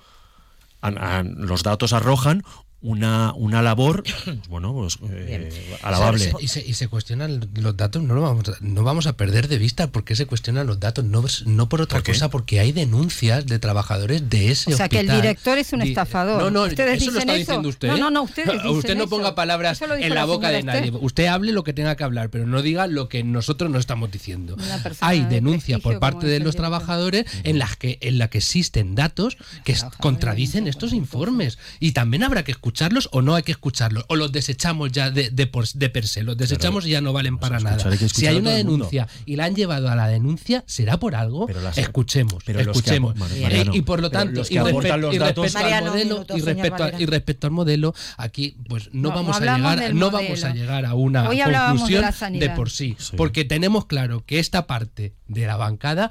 [1.37, 2.43] Los datos arrojan
[2.83, 4.03] una, una labor,
[4.49, 5.51] bueno, pues eh,
[5.83, 6.33] alabable.
[6.41, 9.49] Y se, y se cuestionan los datos, no, lo vamos a, no vamos a perder
[9.49, 12.61] de vista por qué se cuestionan los datos, no, no por otra ¿Por cosa, porque
[12.61, 15.23] hay denuncias de trabajadores de ese O sea, que el hospital.
[15.23, 16.43] director es un estafador.
[16.43, 17.39] No, no, ¿Ustedes eso lo dicen está eso?
[17.39, 17.89] diciendo usted.
[17.89, 18.01] No, ¿eh?
[18.01, 19.35] no, no, ustedes dicen Usted no ponga eso.
[19.35, 20.87] palabras Eso en la la boca de nadie.
[20.87, 21.01] Esther.
[21.03, 24.11] Usted hable lo que tenga que hablar, pero no diga lo que nosotros no estamos
[24.11, 24.57] diciendo.
[25.01, 28.39] Hay de denuncias por prestigio parte de los trabajadores en las que en la que
[28.39, 33.43] existen datos que contradicen no estos informes y también habrá que escucharlos o no hay
[33.43, 36.91] que escucharlos o los desechamos ya de, de, por, de per se, los desechamos y
[36.91, 37.91] ya no valen para escuchar nada.
[38.03, 41.47] hay Si hay una denuncia y la han llevado a la denuncia, será por algo.
[41.47, 43.17] Pero las- escuchemos, pero los que escuchemos.
[43.33, 46.41] Eh, Mariano, y por lo tanto, y, respe- los y datos- Mariano, modelo minuto, y
[46.41, 47.01] respecto a, Valera.
[47.03, 50.11] y respecto al modelo, aquí pues no, No, vamos a llegar, no modelo.
[50.11, 52.55] vamos a llegar a una de conclusión sanidad.
[52.55, 53.17] por sí, Sí.
[53.17, 56.11] porque tenemos claro que esta parte de la bancada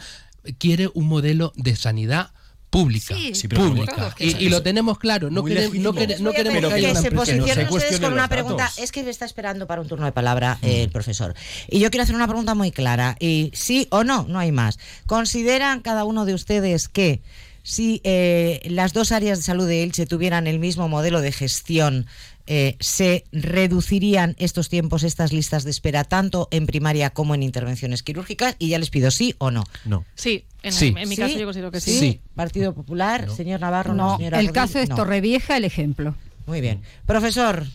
[0.57, 2.31] quiere un modelo de sanidad
[2.69, 4.15] pública, Sí, Sí, pero pública.
[4.19, 5.93] Y, y lo tenemos claro, no queremos, no, legítimo.
[5.93, 8.63] quere- no queremos que se no posicionen ustedes con una pregunta.
[8.65, 8.79] datos.
[8.79, 11.34] Es que está esperando para un turno de palabra eh, el profesor.
[11.67, 13.15] Y yo quiero hacer una pregunta muy clara.
[13.19, 14.77] Y sí o no, no hay más.
[15.08, 17.21] ¿Consideran cada uno de ustedes que
[17.63, 22.05] si eh, las dos áreas de salud de Elche tuvieran el mismo modelo de gestión,
[22.51, 28.01] eh, se reducirían estos tiempos, estas listas de espera, tanto en primaria como en intervenciones
[28.03, 28.55] quirúrgicas?
[28.59, 29.63] Y ya les pido sí o no.
[29.85, 30.03] No.
[30.15, 30.88] Sí, en, Sí.
[30.97, 31.21] en mi ¿Sí?
[31.21, 31.99] caso yo considero que sí.
[31.99, 32.21] Sí.
[32.35, 34.95] Partido Popular, señor Navarro, No, señora el Rodríguez, caso es no.
[34.95, 36.15] Torrevieja, el ejemplo.
[36.47, 36.81] Muy bien.
[37.05, 37.65] Profesor,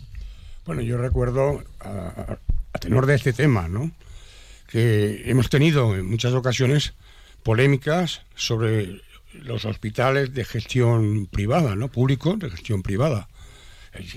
[0.66, 2.38] Bueno, yo recuerdo, a,
[2.72, 3.90] a tenor de este tema, ¿no?
[4.66, 6.94] que hemos tenido en muchas ocasiones
[7.44, 9.00] polémicas sobre
[9.34, 11.88] los hospitales de gestión privada, ¿no?
[11.92, 13.28] Públicos de gestión privada.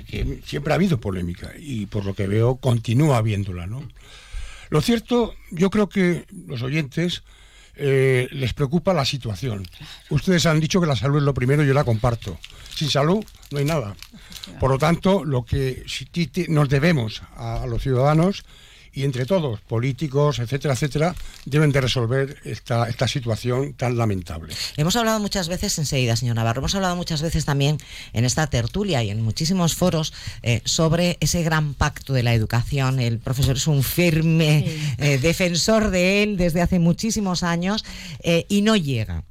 [0.07, 3.87] Que siempre ha habido polémica y por lo que veo continúa habiéndola, ¿no?
[4.69, 7.23] Lo cierto, yo creo que los oyentes
[7.75, 9.67] eh, les preocupa la situación.
[10.09, 12.37] Ustedes han dicho que la salud es lo primero, yo la comparto.
[12.75, 13.95] Sin salud no hay nada.
[14.59, 15.85] Por lo tanto, lo que
[16.49, 18.45] nos debemos a los ciudadanos
[18.97, 24.55] y entre todos, políticos, etcétera, etcétera, deben de resolver esta, esta situación tan lamentable.
[24.75, 27.77] Hemos hablado muchas veces, enseguida, señor Navarro, hemos hablado muchas veces también
[28.13, 32.99] en esta tertulia y en muchísimos foros eh, sobre ese gran pacto de la educación.
[32.99, 34.65] El profesor es un firme
[34.97, 37.85] eh, defensor de él desde hace muchísimos años
[38.23, 39.23] eh, y no llega.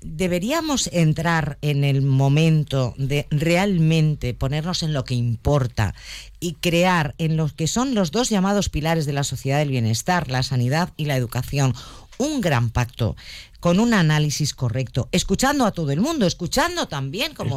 [0.00, 5.94] Deberíamos entrar en el momento de realmente ponernos en lo que importa
[6.38, 10.30] y crear en los que son los dos llamados pilares de la sociedad del bienestar,
[10.30, 11.74] la sanidad y la educación,
[12.18, 13.16] un gran pacto
[13.60, 17.56] con un análisis correcto, escuchando a todo el mundo, escuchando también, como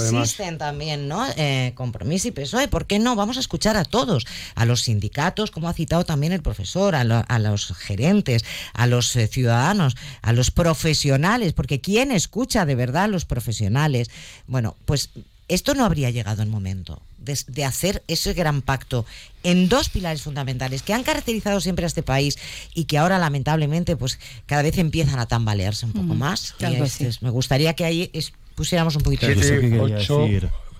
[0.00, 0.24] además.
[0.28, 1.26] insisten también, ¿no?
[1.36, 3.16] Eh, Compromiso y PSOE, ¿por qué no?
[3.16, 7.04] Vamos a escuchar a todos, a los sindicatos, como ha citado también el profesor, a,
[7.04, 12.74] lo- a los gerentes, a los eh, ciudadanos, a los profesionales, porque ¿quién escucha de
[12.74, 14.10] verdad a los profesionales?
[14.46, 15.10] Bueno, pues
[15.48, 19.04] esto no habría llegado el momento de, de hacer ese gran pacto
[19.42, 22.38] en dos pilares fundamentales que han caracterizado siempre a este país
[22.74, 26.50] y que ahora lamentablemente pues cada vez empiezan a tambalearse un poco más.
[26.50, 27.06] Y claro que este sí.
[27.06, 30.26] es- me gustaría que ahí es- pusiéramos un poquito de Siete, quería ocho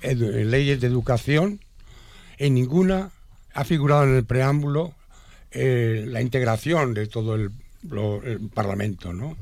[0.03, 1.61] leyes de educación,
[2.39, 3.11] en ninguna
[3.55, 4.95] ha figurado en el preámbulo
[5.51, 7.51] eh, la integración de todo el,
[7.89, 9.37] lo- el Parlamento, ¿no?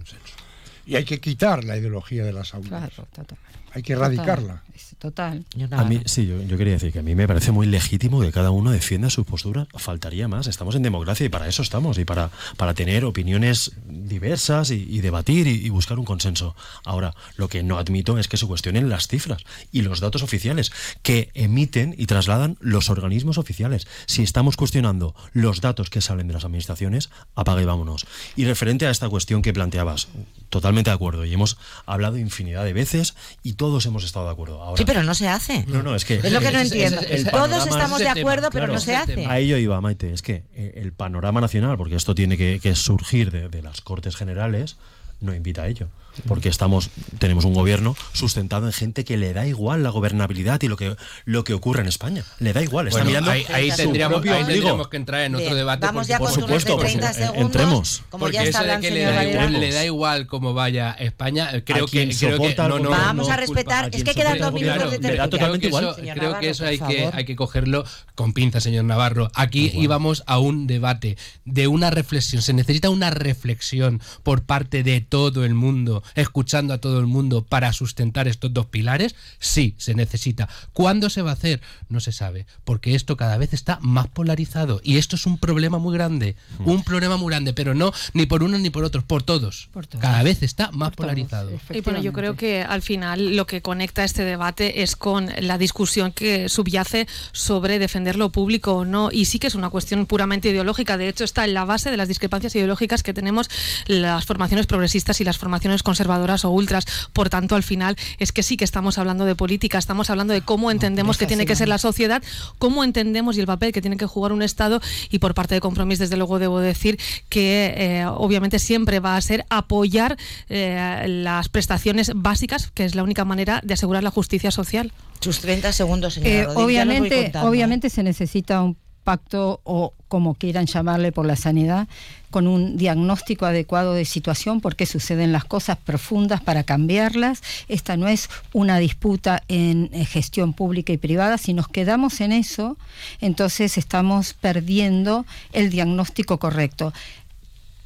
[0.86, 2.68] Y hay que quitar la ideología de la salud.
[2.68, 3.36] Claro, total.
[3.76, 4.62] Hay que erradicarla.
[4.98, 5.44] Total.
[5.52, 8.22] Señor A mí, sí, yo, yo quería decir que a mí me parece muy legítimo
[8.22, 9.68] que cada uno defienda sus posturas.
[9.74, 10.46] Faltaría más.
[10.46, 11.98] Estamos en democracia y para eso estamos.
[11.98, 16.56] Y para, para tener opiniones diversas y, y debatir y, y buscar un consenso.
[16.84, 20.72] Ahora, lo que no admito es que se cuestionen las cifras y los datos oficiales
[21.02, 23.86] que emiten y trasladan los organismos oficiales.
[24.06, 28.06] Si estamos cuestionando los datos que salen de las administraciones, apaga y vámonos.
[28.36, 30.08] Y referente a esta cuestión que planteabas,
[30.48, 31.26] totalmente de acuerdo.
[31.26, 34.62] Y hemos hablado infinidad de veces y todos hemos estado de acuerdo.
[34.62, 35.64] Ahora, Sí, pero no se hace.
[35.66, 36.14] no, no, es que.
[36.14, 37.00] Es lo que no entiendo.
[37.00, 39.26] Todos panorama, estamos de acuerdo, tema, pero claro, no se hace.
[39.26, 40.12] A ello iba, Maite.
[40.12, 43.80] Es que eh, el panorama nacional, porque esto tiene que, que surgir de, de las
[43.80, 44.76] Cortes Generales,
[45.20, 45.88] no invita a ello
[46.26, 50.68] porque estamos tenemos un gobierno sustentado en gente que le da igual la gobernabilidad y
[50.68, 53.70] lo que lo que ocurre en España le da igual está Bueno, mirando ahí, ahí
[53.70, 54.44] su tendríamos, ahí
[54.90, 55.86] que entrar en otro Bien, debate.
[55.86, 57.44] vamos porque, ya por supuesto, 30 pues, eh, segundos.
[57.46, 58.02] entremos.
[58.10, 61.50] Como Porque ya eso de que le da, igual, le da igual cómo vaya España,
[61.64, 64.38] creo A que, creo que no, no, Vamos no a es respetar, es que quedan
[64.38, 66.18] dos minutos de totalmente creo que igual.
[66.18, 67.84] creo que eso hay que, hay que cogerlo
[68.14, 69.30] con pinzas, señor Navarro.
[69.34, 72.42] Aquí íbamos a un debate de una reflexión.
[72.42, 77.44] Se necesita una reflexión por parte de todo el mundo, escuchando a todo el mundo
[77.44, 79.14] para sustentar estos dos pilares.
[79.38, 80.48] Sí, se necesita.
[80.72, 81.60] ¿Cuándo se va a hacer?
[81.88, 85.78] No se sabe, porque esto cada vez está más polarizado y esto es un problema
[85.78, 89.22] muy grande, un problema muy grande, pero no ni por unos ni por otros, por
[89.22, 89.68] todos.
[89.72, 90.02] Por todos.
[90.02, 91.50] Cada vez está más Por todos, polarizado.
[91.70, 95.58] Y bueno, yo creo que al final lo que conecta este debate es con la
[95.58, 99.10] discusión que subyace sobre defender lo público o no.
[99.12, 100.96] Y sí que es una cuestión puramente ideológica.
[100.96, 103.48] De hecho, está en la base de las discrepancias ideológicas que tenemos
[103.86, 106.86] las formaciones progresistas y las formaciones conservadoras o ultras.
[107.12, 110.40] Por tanto, al final es que sí que estamos hablando de política, estamos hablando de
[110.40, 112.22] cómo entendemos que tiene que ser la sociedad,
[112.58, 114.80] cómo entendemos y el papel que tiene que jugar un Estado.
[115.10, 119.20] Y por parte de Compromís, desde luego, debo decir que eh, obviamente siempre va a
[119.20, 120.16] ser apoyar
[120.48, 124.92] eh, las prestaciones básicas, que es la única manera de asegurar la justicia social.
[125.20, 127.50] Sus 30 segundos, señora Eh, Rodríguez, obviamente, contando, ¿eh?
[127.50, 128.76] obviamente se necesita un
[129.06, 131.86] pacto o como quieran llamarle por la sanidad,
[132.30, 137.40] con un diagnóstico adecuado de situación, por qué suceden las cosas profundas para cambiarlas.
[137.68, 141.38] Esta no es una disputa en eh, gestión pública y privada.
[141.38, 142.76] Si nos quedamos en eso,
[143.20, 146.92] entonces estamos perdiendo el diagnóstico correcto.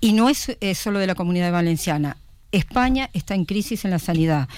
[0.01, 2.17] Y no es eh, solo de la comunidad valenciana.
[2.51, 4.49] España está en crisis en la sanidad.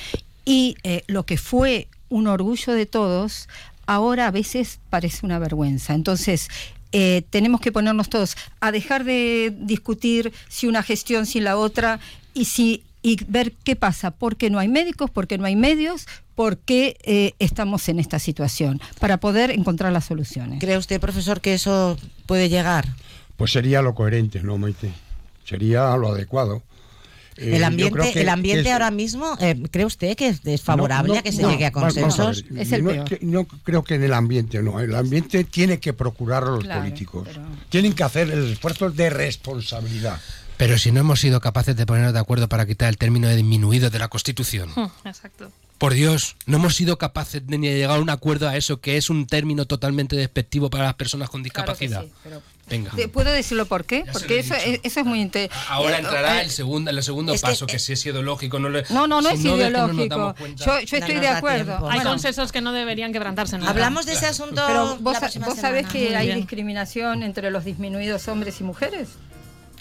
[0.44, 3.48] Y eh, lo que fue un orgullo de todos,
[3.87, 5.95] ahora a veces parece una vergüenza.
[5.95, 6.49] Entonces,
[6.93, 12.01] eh, tenemos que ponernos todos a dejar de discutir si una gestión, si la otra,
[12.35, 15.57] y si y ver qué pasa, por qué no hay médicos, por qué no hay
[15.57, 16.07] medios,
[16.37, 20.61] por qué eh, estamos en esta situación, para poder encontrar las soluciones.
[20.61, 22.87] ¿Cree usted, profesor, que eso puede llegar?
[23.37, 24.93] Pues sería lo coherente, ¿no, Maite?
[25.45, 26.62] Sería lo adecuado.
[27.37, 30.41] Eh, el ambiente, que- el ambiente que es- ahora mismo, eh, ¿cree usted que es,
[30.45, 32.45] es favorable No, no, a que se no, llegue a vamos a ver, consensos?
[32.57, 33.05] Es el no, peor.
[33.09, 34.80] que- no creo que en el ambiente, no.
[34.80, 37.28] El ambiente tiene que procurar a los Claro, políticos.
[37.28, 40.20] pero- Tienen que hacer el esfuerzo de responsabilidad.
[40.57, 43.37] Pero si no hemos sido capaces de ponernos de acuerdo para quitar el término de
[43.37, 44.70] disminuido de la Constitución.
[45.05, 45.51] Exacto.
[45.78, 48.80] Por Dios, no hemos sido capaces de ni de llegar a un acuerdo a eso,
[48.80, 52.05] que es un término totalmente despectivo para las personas con discapacidad.
[52.68, 52.90] Venga.
[52.92, 54.04] ¿Te- ¿Puedo decirlo por qué?
[54.06, 55.66] Ya Porque eso, eso es muy interesante.
[55.68, 58.58] Ahora entrará el segundo, el segundo es que, paso, que, eh, si es ideológico.
[58.58, 60.34] No, le- No, no, no si es no ideológico.
[60.38, 61.64] cuenta- yo, yo No estoy de acuerdo.
[61.64, 61.86] tiempo.
[61.90, 63.56] Hay Bueno, consensos que no deberían quebrantarse.
[63.56, 65.88] Hablamos de ese asunto pero vos, vos sabés semana.
[65.88, 66.38] que Muy hay bien.
[66.38, 69.08] discriminación entre los disminuidos hombres y mujeres.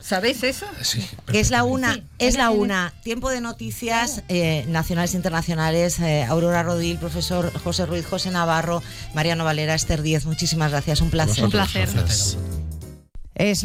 [0.02, 0.66] ¿Sabés eso?
[0.82, 2.92] Sí, Que es la una, Sí, es la una.
[3.04, 6.00] Tiempo de noticias eh, nacionales e internacionales.
[6.00, 8.82] eh, Aurora Rodil, profesor José Ruiz, José Navarro,
[9.14, 10.26] Mariano Valera, Esther Díez.
[10.26, 11.44] Muchísimas gracias, un placer.
[11.46, 11.88] Un placer.
[11.94, 12.36] Gracias.
[13.34, 13.64] Es